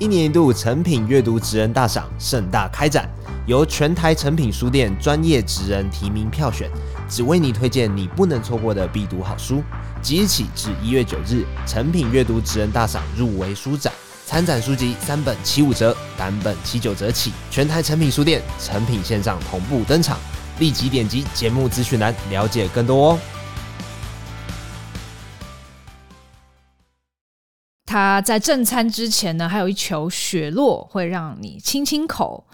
[0.00, 3.06] 一年一度成品阅读职人大赏盛大开展，
[3.44, 6.70] 由全台成品书店专业职人提名票选，
[7.06, 9.62] 只为你推荐你不能错过的必读好书。
[10.00, 13.92] 即日起至一月九日，成品阅读职人大赏入围书展，
[14.24, 17.30] 参展书籍三本七五折，单本七九折起。
[17.50, 20.18] 全台成品书店、成品线上同步登场，
[20.60, 23.18] 立即点击节目资讯栏了解更多哦。
[27.90, 32.44] 他在正餐之前呢，还有一球雪落会让你清清口，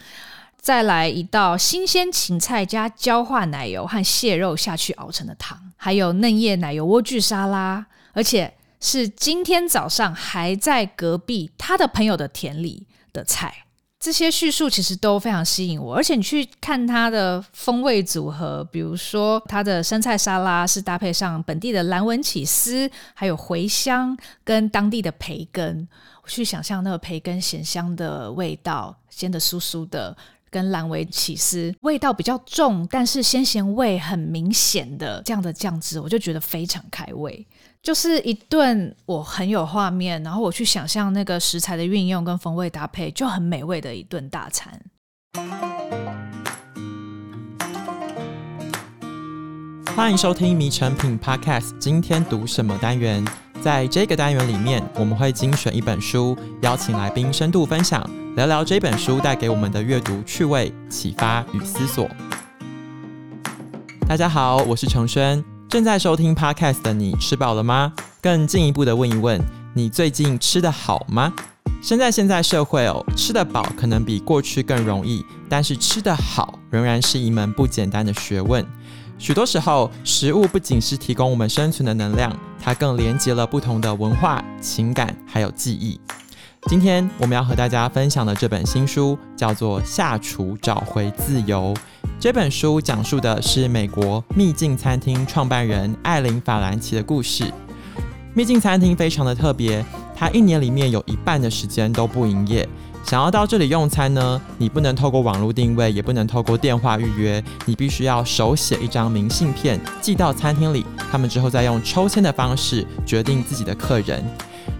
[0.58, 13.65] 再来一道新鲜芹菜加焦化奶油和蟹肉下去熬成的汤，还有嫩叶奶油莴苣沙拉，而且是今天早上还在隔壁他的朋友的田里的菜。
[13.98, 25.88] 这些叙述其实都非常吸引我，而且你去看它的风味组合，比如说它的生菜沙拉是搭配上本地的蓝纹起司，还有茴香跟当地的培根，
[26.26, 30.14] 去想象那个培根咸香的味道，煎的酥酥的，
[30.50, 37.44] 跟蓝纹起司味道比较重，但是鲜咸味很明显的这样的酱汁，我就觉得非常开胃。
[37.86, 44.82] 就是一顿我很有画面，然后我去想象那个食材的运用跟风味搭配，就很美味的一顿大餐。
[49.94, 53.24] 欢迎收听《迷成品 Podcast》，今天读什么单元？
[53.60, 62.10] 在这个单元里面，我们会精选一本书，邀请来宾深度分享，聊聊这本书带给我们的阅读趣味、启发与思索。
[64.08, 65.55] 大家好，我是承轩。
[65.68, 67.92] 正在收听 Podcast 的你吃饱了吗？
[68.22, 69.40] 更进一步的问一问，
[69.74, 71.32] 你最近吃得好吗？
[71.82, 78.64] 身在现在社会哦，吃得饱可能比过去更容易，但是吃得好仍然是一门不简单的学问。
[79.18, 86.00] 许多时候，食物不仅是提供我们生存的能量，它更连接了不同的文化、情感还有记忆。
[86.68, 91.74] 今天我们要和大家分享的这本新书叫做《下厨找回自由》。
[92.18, 97.52] 这本书讲述的是美国秘境餐厅创办人艾琳·法兰奇的故事。
[98.32, 99.84] 秘境餐厅非常的特别，
[100.16, 102.66] 它一年里面有一半的时间都不营业。
[103.04, 114.24] 想要到这里用餐呢，你不能透过网络定位，也不能透过电话预约，你必须要手写一张明信片寄到餐厅里，他们之后再用抽签的方式决定自己的客人。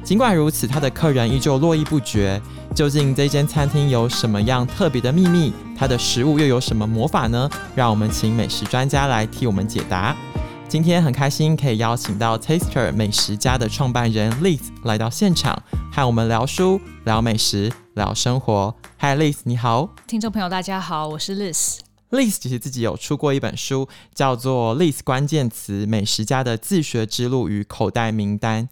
[0.05, 2.41] 尽管如此，他的客人依旧络绎不绝。
[2.75, 5.53] 究竟这间餐厅有什么样特别的秘密？
[5.79, 7.49] 它的食物又有什么魔法呢？
[7.75, 10.15] 让我们请美食专家来替我们解答。
[10.69, 15.57] 今天很开心可以邀请到 Taster 美食家的创办人 Liz 来到现场，
[15.93, 18.75] 和我们聊书、聊美食、聊生活。
[18.99, 21.86] Hi Liz，你好，听众朋友大家好，我是 Liz。
[22.17, 28.69] Liz 其实自己有出过一本书，叫做《Liz 关键词：美食家的自学之路与口袋名单》。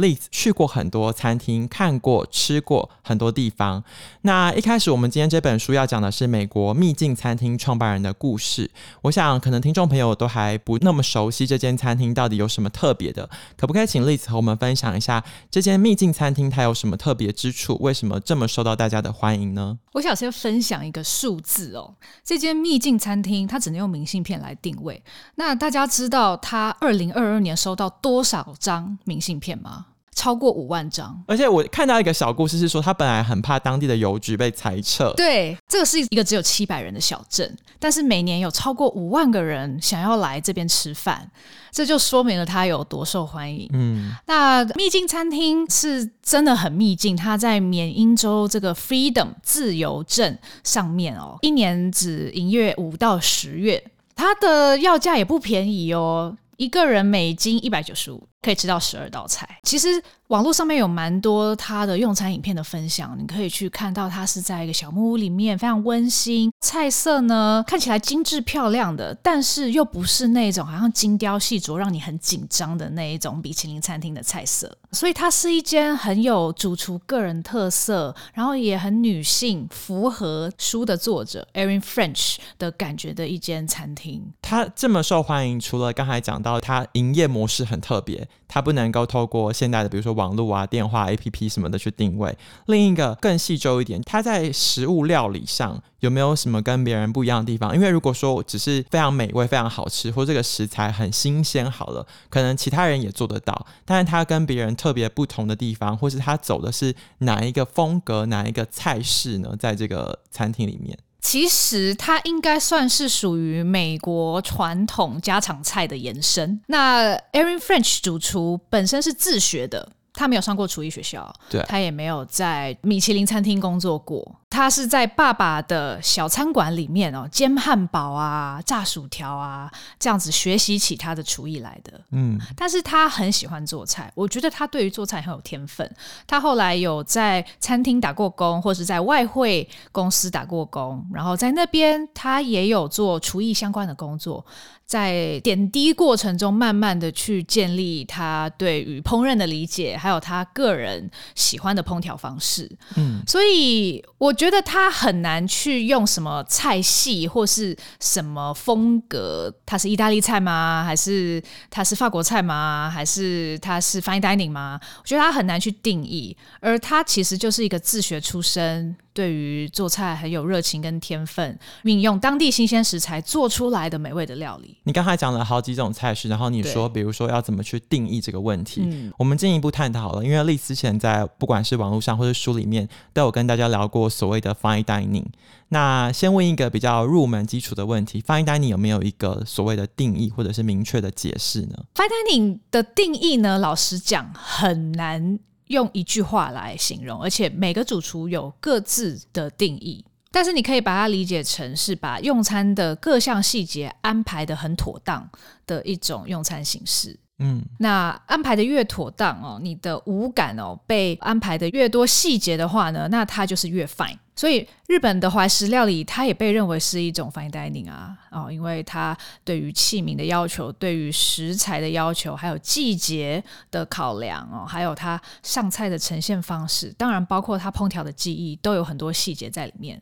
[0.00, 3.84] Liz 去过很多餐厅，看过、吃过很多地方。
[4.22, 8.70] 那一开始，我们今天这本书要讲的是美国秘境餐厅创办人的故事。
[9.02, 17.76] 我想，可能听众朋友都还不那么熟悉这间餐厅到底有什么特别的，可不可以请 Liz 和我们分享一下这间秘境餐厅它有什么特别之处？
[17.80, 19.78] 为什么这么受到大家的欢迎呢？
[19.92, 21.94] 我想先分享一个数字哦，
[22.24, 25.02] 这间秘境进餐厅他只能用明信片来定位。
[25.34, 29.84] 那大家知道他二零二二年收到多少张明信片吗？
[30.18, 31.16] 超过五万张。
[31.28, 35.12] 而且我看到一个小故事是说，他本来很怕当地的邮局被裁撤。
[35.16, 41.30] 对，这个是一个只有七百人的小镇，但是每年有超过五万个人想要来这边吃饭，
[41.70, 43.70] 这就说明了它有多受欢迎。
[43.72, 53.84] 嗯，那秘境餐厅是真的很秘境，它在缅因州这个 Freedom 自由镇上面哦，一年只营业五到十月，
[54.16, 58.28] 它的要价也不便宜哦，一个人每斤一百九十五。
[58.40, 59.60] 可以吃到十二道菜。
[59.62, 74.70] 其实网络上面有蛮多他的用餐影片的分享，你可以去看到他是在一个小木屋里面，非常温馨，菜色呢看起来精致漂亮的，但是又不是那种好像精雕细琢让你很紧张的那一种米其林餐厅的菜色。
[74.92, 84.30] 所以它是一间很有主厨个人特色，然后也很女性，符合书的作者 Erin French 的感觉的一间餐厅。
[84.42, 88.28] 它这么受欢迎，除了刚才讲到它营业模式很特别。
[88.50, 92.36] 它不能够透过现代的，比如说网络啊、电话、APP 什么的去定位。
[92.66, 97.74] 另一个更细周一点，它在食物料理上有没有什么跟别人不一样的地方？
[97.74, 103.66] 因为如果说只是非常美味、非常好吃，或这个食材很新鲜，好了，可能其他人也做得到。
[103.84, 109.54] 但是它跟别人特别不同的地方，或是它走的是哪一个风格、哪一个菜式呢？
[109.58, 110.98] 在这个餐厅里面。
[111.20, 116.60] 其实它应该算是属于美国传统家常菜的延伸。
[116.68, 124.36] 那 Erin French 主厨本身是自学的，他没有上过厨艺学校，对，他也没有在米其林餐厅工作过。
[124.50, 132.00] 他是在爸爸的小餐馆里面哦，煎汉堡啊、炸薯条啊，这样子学习起他的厨艺来的。
[132.12, 135.88] 嗯，但是他很喜欢做菜，我觉得他对于做菜很有天分。
[136.26, 144.44] 他后来有在餐厅打过工，或是在外汇公司打过工，然后在那边他也有做厨艺相关的工作。
[144.86, 152.66] 在点滴过程中，慢慢的去建立他对于烹饪的理解，还有他个人喜欢的烹调方式。
[152.96, 160.84] 嗯，所以我觉得他很难去用什么菜系或是什么风格，他是意大利菜吗？
[160.86, 162.88] 还是他是法国菜吗？
[162.88, 164.78] 还是他是 fine dining 吗？
[165.00, 168.96] 我觉得他很难去定义，而他其实就是一个自学出身。
[169.18, 174.76] 对于做菜很有热情跟天分，运用当地新鲜食材做出来的美味的料理。
[174.84, 180.24] 你刚才讲了好几种菜式，然后你说，比如说要怎么去定义这个问题，嗯、我们进一步探讨了。
[180.24, 185.26] 因为丽丝之前在不管是网络上或者书里面，都有跟大家聊过所谓的 fine dining。
[185.70, 195.40] 那先问一个比较入门基础的问题：fine dining 有没有一个所谓的定义或者是明确的解释呢？fine dining 的定义呢，老实讲很难。
[195.68, 205.28] 用一句话来形容，而且每个主厨有各自的定义，但是你可以把它理解成是把用餐的各项细节安排的很妥当
[205.66, 207.18] 的一种用餐形式。
[207.40, 214.16] 嗯，那安排的越妥当哦，你的五感哦被安排的越多细节的话呢，那它就是越 fine。
[214.34, 230.00] 所以日本的怀石料理，它也被认为是一种 fine dining 啊，哦，因为它对于器皿的要求、对于食材的要求，还有季节的考量哦，还有它上菜的呈现方式，当然包括它烹调的技艺，都有很多细节在里面。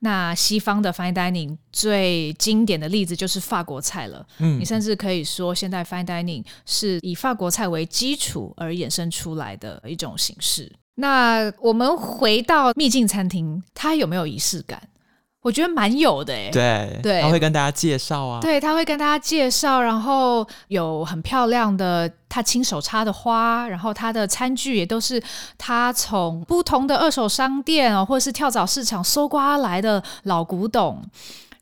[0.00, 10.72] 那西方的 fine dining 最经典的例子就是法国菜了，嗯，你甚至可以说，现在 fine dining 是以法国菜为基础而衍生出来的一种形式。
[10.94, 14.88] 那我们回到秘境餐厅，它有没有仪式感？
[15.42, 16.50] 我觉得蛮有的诶。
[16.52, 18.40] 对对，他会跟大家介绍啊。
[18.40, 25.22] 对，他会跟大家介绍，然后有很漂亮的他亲手插的花，然后他的餐具也都是
[25.56, 31.02] 他从不同的二手商店哦，或者是跳蚤市场搜刮来的老古董，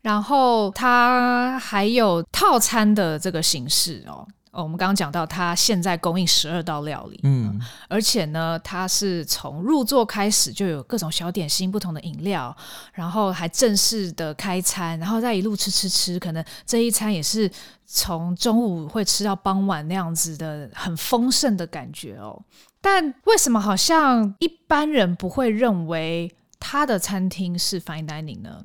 [0.01, 4.27] 然后他还有套餐的这个形式哦。
[4.51, 12.55] 哦，我们刚刚讲到，他现在供应十二道料理，嗯，而且呢，他是从入座开始就有各种小点心、不同的饮料，
[12.93, 17.49] 然后还正式的开餐，然后再一路吃吃吃，可能这一餐也是
[17.85, 22.41] 从中午会吃到傍晚那样子的很丰盛的感觉哦。
[22.81, 28.63] 但为什么好像一般人不会认为他的餐厅是 fine dining 呢？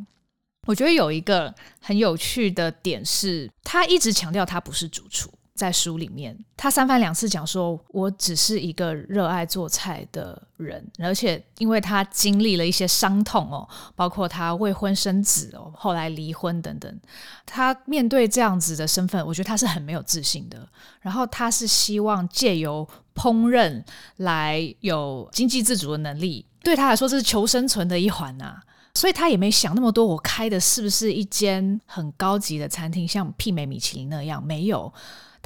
[0.67, 5.31] 我觉得有一个很有趣的点是，他一直强调他不是主厨。
[5.55, 17.01] 在书里面，他三番两次讲说：“我只是一个热爱做菜的人，而且因为他经历了一些伤痛哦，包括他未婚生子哦，后来离婚等等，
[17.47, 20.69] 他面对这样子的身份，我觉得他是很没有自信的。
[21.01, 22.85] 然后他是希望借由
[23.15, 23.81] 烹饪
[24.17, 28.61] 来有经济自主的能力，对他来说这是求生存的一环呐。
[28.95, 34.45] 所以他也没想那么多，我开的是不是一间很高级的餐厅，像媲美米其林那样？
[34.45, 34.93] 没有。”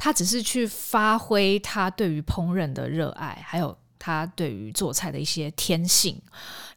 [0.01, 6.17] 他只是去发挥他对于烹饪的热爱，还有他对于做菜的一些天性，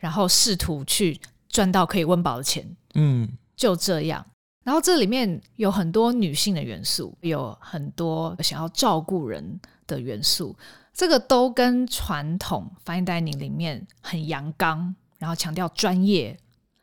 [0.01, 2.69] 然后试图去赚到可以温饱的钱。
[2.95, 4.27] 嗯，就这样。
[4.65, 10.57] 然后这里面有很多女性的元素，有很多想要照顾人的元素，
[10.93, 16.37] 这个都跟传统 fine dining 里面很阳刚，然后强调专业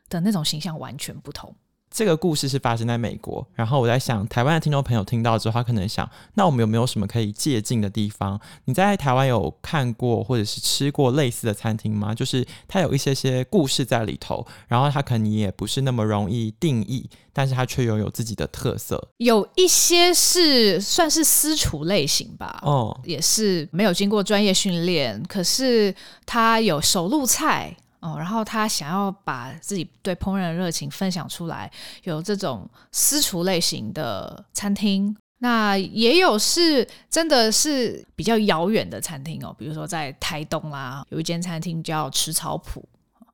[0.08, 1.54] 的那种形象完全不同。
[1.92, 8.40] 这个故事是发生在美国，然后我在想，台湾的听众朋友听到之后，他可能想，那我们有没有什么可以借鉴的地方？
[8.66, 12.14] 你在台湾有看过或者是吃过类似的餐厅吗？
[12.14, 19.08] 就是它有一些些故事在里头，然后它可能也不是那么容易定义，但是它却拥有自己的特色。
[19.16, 25.92] 有一些是算是私厨类型吧，哦，也是没有经过专业训练，可是
[26.24, 27.76] 它有手路菜。
[28.00, 31.70] 哦，然后他想要把自己对烹饪的热情分享出来，
[32.04, 42.82] 有这种私厨类型的餐厅，那也有是真的是比较遥远的餐厅哦，比如说在台东啦，有一间餐厅叫吃草谱，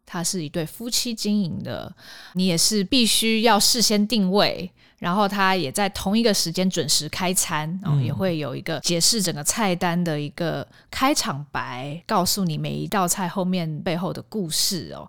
[0.05, 1.95] 它是一对夫妻经营的，
[2.35, 15.09] 你也是必须要事先定位，然后他也在同一个时间准时开餐，然后也会有一个解释整个菜单的一个开场白，告诉你每一道菜后面背后的故事哦。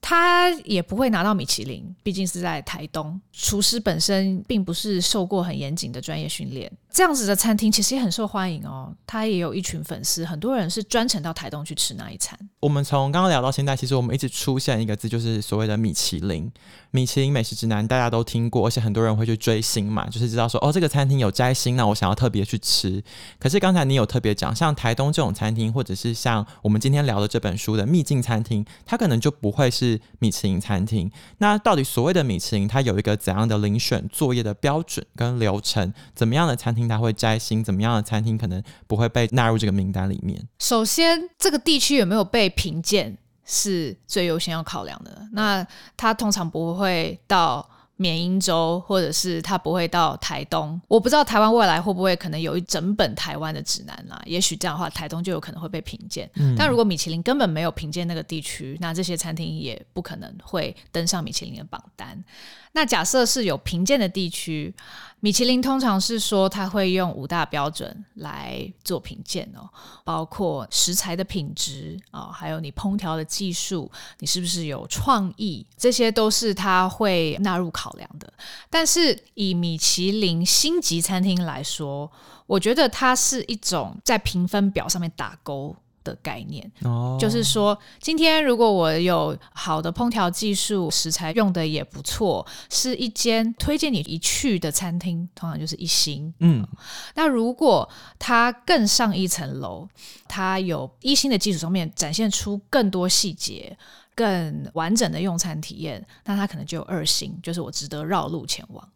[0.00, 6.70] 他也不会拿到米其林，毕竟是在台东，厨师本身并不是受过很严谨的专业训练。
[6.90, 12.36] 这样子的餐厅其实也很受欢迎哦，他也有一群粉丝，很多人是专程到台东去吃那一餐。
[12.58, 16.50] 我们从刚刚聊到现在，其实我们一直出现一个字，就是所谓的米其林。
[16.90, 23.00] 米其林美食指南大家都听过，而且很多人会去追星嘛，就是知道说哦，这个餐厅有摘星，那我想要特别去吃。
[23.38, 29.87] 可是刚才你有特别讲，像台东这种餐厅，或者是像我们今天聊的这本书的秘境餐厅，它可能就不会是
[30.18, 31.08] 米其林餐厅。
[31.38, 35.94] 那到底所谓的米其林，它有一个怎样的遴选作业的标准跟流程？
[36.14, 37.62] 怎么样的餐厅它会摘星？
[37.62, 40.42] 怎么样的餐厅可能不会被纳入这个名单里面？
[40.58, 43.16] 首先，这个地区有没有被评鉴？
[43.50, 45.26] 是最优先要考量的。
[45.32, 45.66] 那
[45.96, 47.66] 它通常不会到
[48.00, 50.80] 缅因州，或者是他不会到台东。
[50.86, 54.22] 我不知道台湾未来会不会可能有一整本台湾的指南啦。
[54.24, 56.30] 也许这样的话，台东就有可能会被评鉴。
[56.34, 56.54] 嗯。
[56.56, 62.24] 但如果米其林根本没有评鉴那个地区，那这些餐厅也不可能会登上米其林的榜单。
[62.72, 64.72] 那假设是有评鉴的地区，
[65.20, 69.68] 米其林通常是说他会用五大标准来做评鉴哦，
[70.04, 78.32] 包括食材的品质啊，还有你烹调的技术，你是不是有创意，这些都是他会纳入考量的。
[78.70, 82.10] 但是以米其林星级餐厅来说，
[82.46, 85.74] 我觉得它是一种在评分表上面打勾。
[86.08, 87.20] 的概念，oh.
[87.20, 96.32] 就是说，今天如果我有好的烹调技术，食材用的也不错，是一间推荐你一去的餐厅，通常就是一星。
[96.40, 96.66] 嗯，
[97.14, 97.88] 那如果
[98.18, 99.86] 它更上一层楼，
[100.26, 103.76] 它有一星的基础上面展现出更多细节、
[104.14, 108.88] 更完整的用餐体验，那它可能就有二星，就是我值得绕路前往。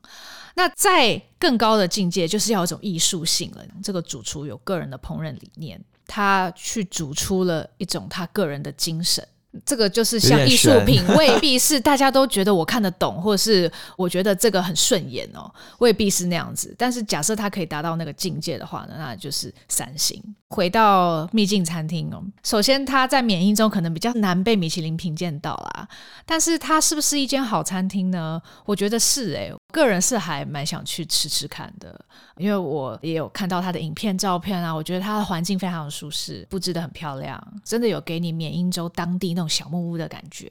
[0.54, 3.64] 那在更高的境界，就是要有一种艺术性了。
[3.82, 5.82] 这个主厨有个人的烹饪理念。
[6.14, 9.26] 他去煮出了一种他个人的精神。
[9.64, 16.74] 这个就是像艺术品，未必是大家都觉得我看得懂， 或者是我觉得这个很顺眼哦，未必是那样子。
[16.78, 20.22] 但是假设它可以达到那个境界的话呢，那就是三星。
[20.48, 25.88] 回到秘境餐厅哦，首先它在缅因中可能比较难被米其林评鉴到啦，
[26.26, 28.40] 但是它是不是一间好餐厅呢？
[28.66, 31.98] 我觉得是诶，个人是还蛮想去吃吃看的，
[32.36, 40.48] 因为我也有看到它的影片照片啊，我觉得它的环境非常的舒适，布置得很漂亮，真的有给你缅因州当地那种小木屋的感觉。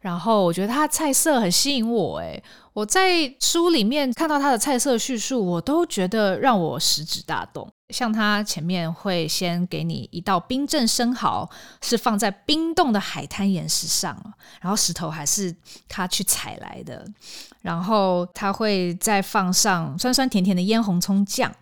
[0.00, 7.68] 然后我觉得它的菜色很吸引我，诶，我在书里面看到它的菜色叙述，我都觉得让我食指大动。
[7.90, 11.50] 像它前面会先给你一道冰镇生蚝，
[11.82, 14.16] 是放在冰冻的海滩岩石上，
[14.60, 15.54] 然后石头还是
[15.88, 17.04] 他去采来的，
[17.62, 21.52] 然后他会再放上酸酸甜甜的腌红葱酱，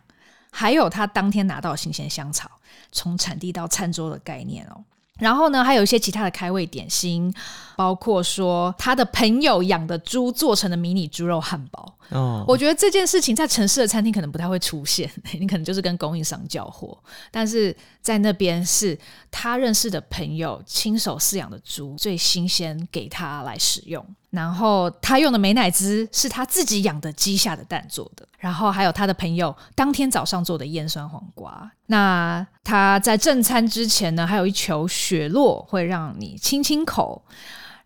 [0.53, 2.51] 还有他当天拿到新鲜香草，
[2.93, 4.85] 从产地到餐桌的概念哦。
[5.19, 7.33] 然后呢，还有一些其他的开胃点心，
[7.77, 11.95] 包括说他的朋友养的猪做成的迷你猪肉汉堡。
[12.11, 16.97] 哦，我觉得这件事情在城市的餐厅可能不太会出现， 你可能就是跟供应商叫货，
[17.31, 18.99] 但是在那边是
[19.31, 24.05] 他认识的朋友亲手饲养的猪，最新鲜给他来使用。
[24.31, 31.71] 然后他用的美乃滋是他自己养的鸡下的蛋做的，然后还有他的朋友当天早上做的腌酸黄瓜。
[31.87, 37.25] 那他在正餐之前呢，还有一球雪落会让你清清口。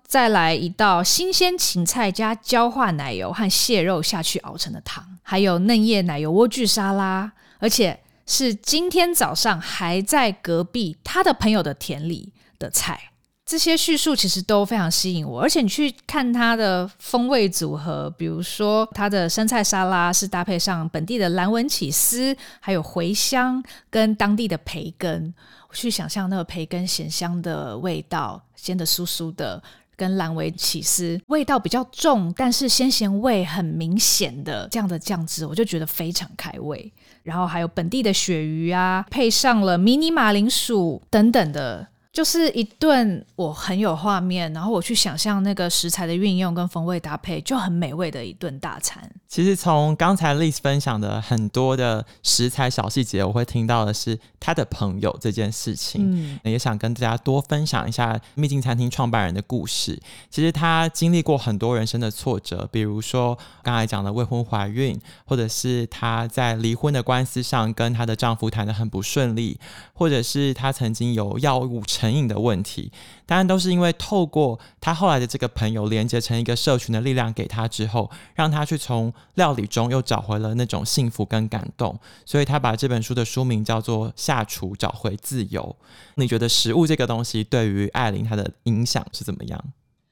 [0.04, 13.11] 再来一道新鲜芹菜加焦化奶油和蟹肉下去熬成的汤，还有嫩叶奶油莴苣沙拉，而且是今天早上还在隔壁他的朋友的田里的菜。
[13.52, 25.34] 这些叙述其实都非常吸引我，而且你去看它的风味组合，比如说它的生菜沙拉是搭配上本地的蓝纹起司，还有茴香跟当地的培根，
[25.68, 29.62] 我去想象那个培根咸香的味道，煎得酥酥的。
[29.94, 36.90] 跟蓝莓起司味道比较重，但是鲜咸味很明显的这样的酱汁，我就觉得非常开胃。
[37.22, 41.86] 然后还有本地的鳕鱼啊，配上了迷你马铃薯等等的。
[42.12, 49.10] 就是一顿我很有画面，然后我去想象那个食材的运用跟风味搭配，就很美味的一顿大餐。
[49.26, 56.02] 其实从刚才 Liz 分享的很多的食材小细节，我会听到的是他的朋友这件事情。
[56.04, 59.98] 嗯，也想跟大家多分享一下秘境餐厅创办人的故事。
[60.28, 69.58] 其实他经历过很多人生的挫折，比如说刚才讲的未婚怀孕，或者是他在离婚的官司上跟他的丈夫谈得很不顺利，
[69.94, 72.90] 或者是他曾经有药物成成瘾的问题。
[73.24, 81.96] 当然都是因为透过他后来的这个朋友连接成一个社群的力量给他之后，让他去从料理中又找回了那种幸福跟感动。
[82.26, 85.76] 所以他把这本书的书名叫做《下厨找回自由》。
[86.16, 89.64] 你觉得食物这个东西对于艾琳她的影响是怎么样？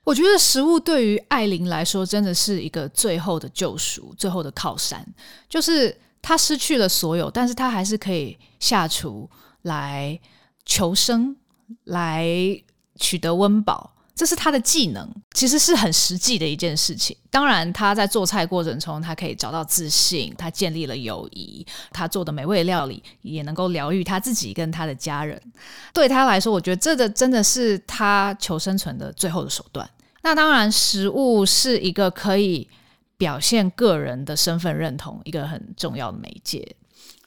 [0.04, 5.04] 我觉得食物对于艾琳来说真的是一个最后的救赎，最后的靠山。
[5.48, 9.28] 就是她失去了所有，但是她还是可以下厨
[9.62, 10.18] 来
[10.64, 11.36] 求生，
[11.84, 12.26] 来
[12.96, 13.94] 取得温饱。
[14.12, 17.16] 这是他的技能，其实是很实际的一件事情。
[17.30, 25.40] 当然，他在做菜过程中，他可以找到自信，他建立了友谊，他做的美味料理也能够疗愈他自己跟他的家人。
[25.94, 29.88] 对他来说，我觉得这个真的是他求生存的最后的手段。
[30.20, 32.68] 那当然，食物是一个可以
[33.16, 36.76] 表现个人的身份认同一个很重要的媒介。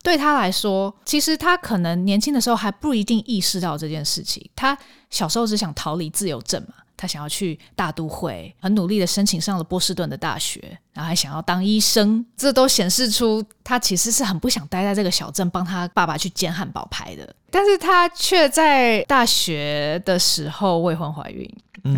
[0.03, 4.47] 对他来说，其实他可能年轻的时候还不一定意识到这件事情。
[4.55, 4.77] 他
[5.09, 6.75] 小时候只想逃离自由镇嘛。
[6.95, 17.35] 他想要去大都会，很努力的申请上了波士顿的大学，然后还想要当医生，这都显示出他其实是很不想待在这个小镇，帮他爸爸去煎汉堡排的。
[17.51, 21.49] 但是他却在大学的时候未婚怀孕，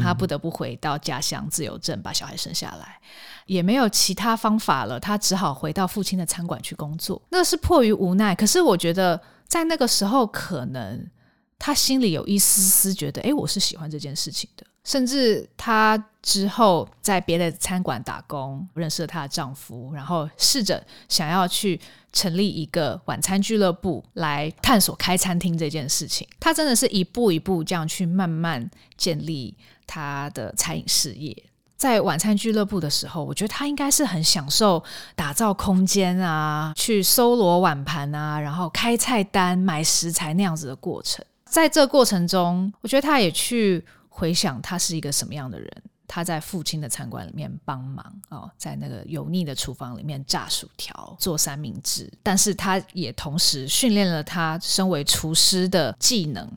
[0.02, 2.98] 他不得不回到家乡自由镇把小孩生下来，
[3.46, 7.22] 也没有其他方法了，他只好回到父亲的餐馆去工作。
[7.30, 11.10] 那是迫于无奈，可是我觉得在那个时候，可能
[11.58, 14.66] 他心里有一丝丝觉得，诶，我是喜欢这件事情的。
[14.84, 21.82] 甚至她之后在别的餐馆打工，认识了她的丈夫，然后试着想要去
[22.14, 26.28] 成立一个晚餐俱乐部，来探索开餐厅这件事情。
[26.40, 31.36] 她真的是一步一步这样去慢慢建立她的餐饮事业。
[31.78, 34.84] 在晚餐俱乐部的时候，我觉得他应该是很享受
[35.16, 41.24] 打造空间啊，去搜罗碗盘啊，然后开菜单、买食材那样子的过程。
[41.46, 43.86] 在这过程中，我觉得他也去。
[44.18, 45.70] 回想他是一个什么样的人，
[46.08, 56.50] 他在父亲的餐馆里面帮忙哦，在那个油腻的厨房里面炸薯条、做三明治，但是他也同时训练了他身为厨师的技能，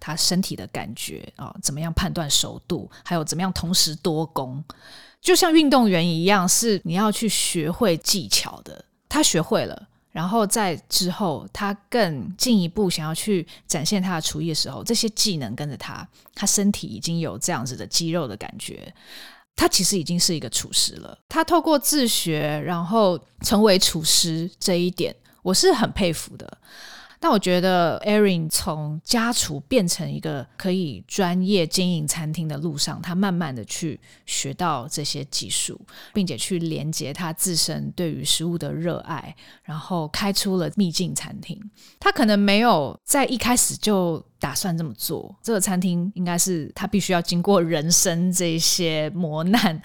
[0.00, 4.64] 他身体的感觉啊、怎么样判断熟度，还有怎么样同时多工，
[5.20, 9.86] 就像运动员一样，是你要去学会技巧的，他学会了。
[10.12, 16.04] 然后在之后，他更进一步想要去展现他的厨艺的时候，这些技能跟着他，
[16.34, 18.92] 他身体已经有这样子的肌肉的感觉，
[19.54, 21.16] 他其实已经是一个厨师了。
[21.28, 26.58] 他透过自学，然后成为厨师这一点，我是很佩服的。
[27.22, 35.78] 但我觉得，Erin 从家厨变成一个可以专业经营餐厅的路上，他慢慢的去学到这些技术，
[36.14, 41.60] 并且去连接他自身对于食物的热爱，然后开出了秘境餐厅。
[42.00, 49.78] 他可能没有在一开始就打算这么做，这个餐厅应该是他必须要经过人生这些磨难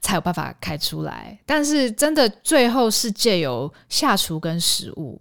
[0.00, 1.36] 才有办法开出来。
[1.44, 5.20] 但是真的最后是借由下厨跟食物。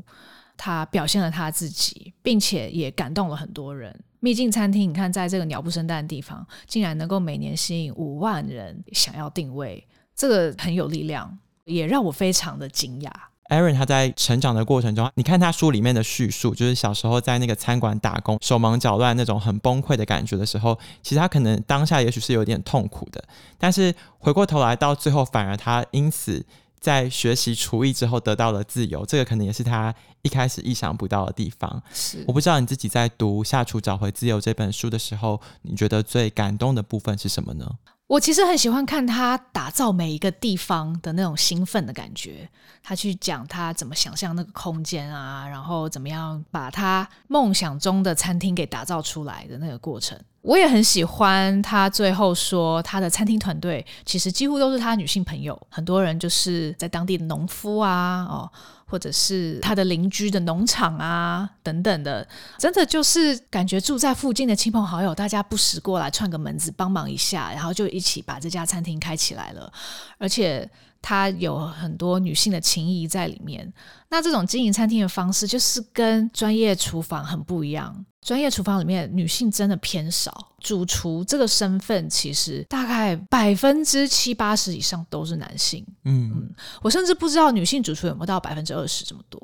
[0.57, 3.93] 他表现了他自己，并且也感动了很多人。
[4.19, 13.11] 秘境餐厅，你看，在这个鸟不生蛋的地方，竟然能够每年吸引五万人想要定位，这个很有力量，也让我非常的惊讶。
[13.49, 23.23] Erin 他在成长的过程中，你看他书里面的叙述，就是小时候在那个餐馆打工，手忙脚乱那种很崩溃的感觉的时候，其实他可能当下也许是有点痛苦的，
[23.59, 26.43] 但是回过头来到最后，反而他因此。
[26.85, 31.81] 在学习厨艺之后得到了自由，这个可能也是他一开始意想不到的地方。
[31.91, 37.67] 是，我不知道你自己在读《下厨找回自由》这本书的时候，你觉得最感动的部分是什么呢？
[38.07, 42.47] 我其实很喜欢看他打造每一个地方的那种兴奋的感觉。
[42.83, 50.15] 他去讲他怎么想象那个空间啊，然后怎么样把他梦想中的餐厅给打造出来的那个过程。
[50.43, 58.51] 我也很喜欢他最后说，他的餐厅团队其实几乎都是他女性朋友，很多人就是在当地的农夫啊，哦，
[58.85, 69.71] 或者是他的邻居的农场啊等等的，真的就是感觉住在附近的亲朋好友，大家不时过来串个门子帮忙一下，然后就一起把这家餐厅开起来了，
[70.17, 70.69] 而且。
[71.05, 73.71] 他有很多女性的情谊在里面。
[74.09, 78.03] 那这种经营餐厅的方式，就是跟专业厨房很不一样。
[78.23, 85.85] 专业厨房里面女性真的偏少，主厨这个身份其实大概百分之七八十以上都是男性。
[86.05, 89.39] 嗯嗯，我甚至不知道女性主厨有没有到百分之二十这么多。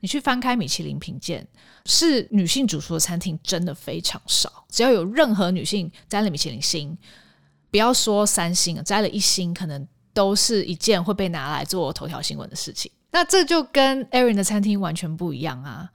[0.00, 1.46] 你去翻开米其林评鉴，
[1.86, 4.52] 是女性主厨的餐厅真的非常少。
[4.68, 6.94] 只要有任何女性摘了米其林星，
[7.70, 9.88] 不要说三星，摘了一星，可能。
[10.18, 15.88] 都是一件会被拿来做头条新闻的事情，那这就跟 Erin 的餐厅完全不一样啊。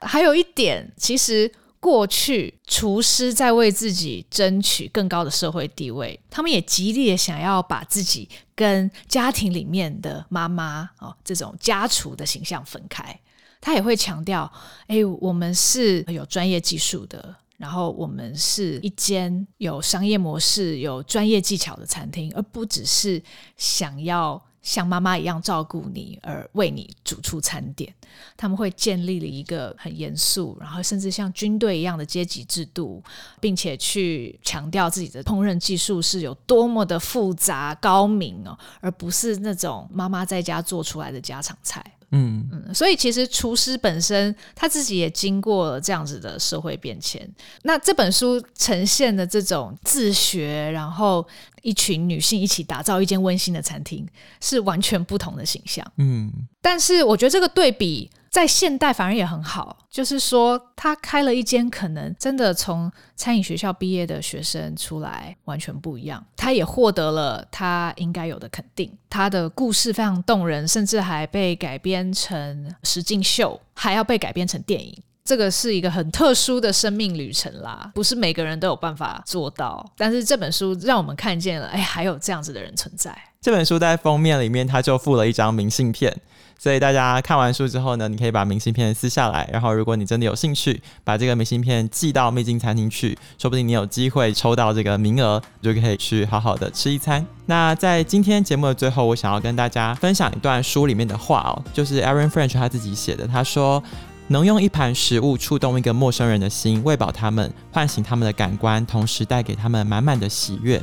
[0.00, 13.16] 还有一点，其实过去厨师在为自己争取更高的社会地位，他们也极力的想要把自己跟家庭里面的妈妈哦这种家厨的形象分开。
[13.60, 14.52] 他也会强调，
[14.88, 23.22] 哎，我们是有专业技术的，然后我们是一间有商业模式、有专业技巧的餐厅，而不只是
[23.58, 24.42] 想要。
[24.60, 27.94] 像妈妈一样照顾你，而为你煮出餐点，
[28.36, 33.02] 他们会建立了一个很严肃，然后甚至像军队一样的阶级制度，
[33.40, 41.82] 并且去强调自己的烹饪技术是有多么的复杂高明哦，而不是那种妈妈在家做出来的家常菜。
[42.10, 47.28] 嗯嗯，所以其实厨师本身他自己也经过了这样子的社会变迁。
[47.62, 51.26] 那这本书呈现的这种自学，然后
[51.62, 54.06] 一群女性一起打造一间温馨的餐厅，
[54.40, 55.84] 是完全不同的形象。
[55.98, 58.10] 嗯，但是我觉得这个对比。
[58.30, 68.90] 在现代反而也很好，就是说他开了一间可能真的从餐饮学校毕业的学生出来完全不一样，他也获得了他应该有的肯定。
[69.10, 75.02] 他的故事非常动人，甚至还被改编成实境秀，还要被改编成电影。
[75.28, 79.84] 这个是一个很特殊的生命旅程啦，不是每个人都有办法做到。
[79.94, 83.14] 但是这本书让我们看见了，哎，还有这样子的人存在。
[83.38, 86.16] 这本书在封面里面，他就附了一张明信片。
[86.60, 97.24] 所以大家看完书之后呢，你可以把明信片撕下来，然后如果你真的有兴趣，把这个明信片寄到秘境餐厅去，说不定你有机会抽到这个名额，你就可以去好好的吃一餐。
[97.46, 103.80] 那在今天节目的最后，我想要跟大家分享一段书里面的话哦，就是 Aaron French 他自己写的，他说
[104.28, 110.80] ：“能用一盘食物触动一个陌生人的心，喂饱他们，唤醒他们的感官，同时带给他们满满的喜悦。”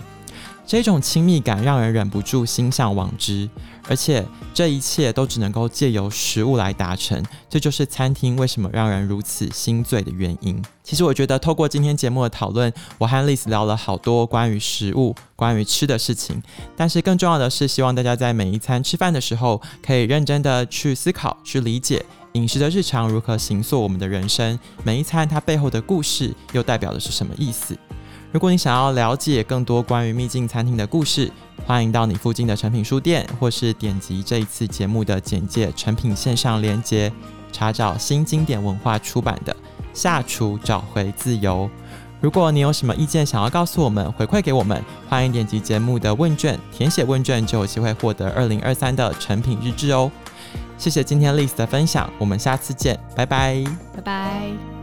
[0.68, 3.48] 这种亲密感让人忍不住心向往之，
[3.88, 10.60] 而且这一切都只能够借由食物来达成，这就是餐厅为什么让人如此心醉的原因。
[10.84, 16.42] 其实我觉得透过今天节目的讨论，我和 Liz 聊了好多关于食物、关于吃的事情，
[16.76, 22.04] 但是更重要的是，希望大家在每一餐吃饭的时候，可以认真的去思考、去理解
[22.36, 27.78] 饮食的日常如何形塑我们的人生，每一餐它背后的故事又代表的是什么意思。
[28.34, 31.32] 如果你想要了解更多关于秘境餐厅的故事，
[31.66, 37.10] 欢迎到你附近的诚品书店，或是点击这一次节目的简介诚品线上连结，
[37.54, 39.54] 查找新经典文化出版的
[39.94, 41.70] 《下厨找回自由》。
[42.20, 50.12] 如果你有什么意见想要告诉我们，回馈给我们，欢迎点击节目的问卷，填写问卷就有机会获得二零二三的诚品日志哦。
[50.78, 53.64] 谢谢今天 Liz 的分享，我们下次见，拜拜，
[53.96, 54.75] 拜拜。